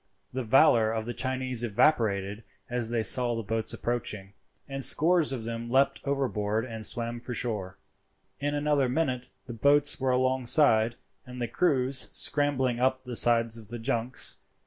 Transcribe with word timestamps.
The 0.33 0.41
valour 0.41 0.91
of 0.91 1.05
the 1.05 1.13
Chinese 1.13 1.63
evaporated 1.63 2.43
as 2.71 2.89
they 2.89 3.03
saw 3.03 3.35
the 3.35 3.43
boats 3.43 3.71
approaching, 3.71 4.33
and 4.67 4.83
scores 4.83 5.31
of 5.31 5.43
them 5.43 5.69
leapt 5.69 6.01
overboard 6.03 6.65
and 6.65 6.83
swam 6.83 7.19
for 7.19 7.35
shore. 7.35 7.77
In 8.39 8.55
another 8.55 8.89
minute 8.89 9.29
the 9.45 9.53
boats 9.53 9.99
were 9.99 10.09
alongside 10.09 10.95
and 11.27 11.39
the 11.39 11.47
crews 11.47 12.07
scrambling 12.11 12.79
up 12.79 13.03
the 13.03 13.15
sides 13.15 13.57
of 13.57 13.67
the 13.67 13.77
junks. 13.77 14.37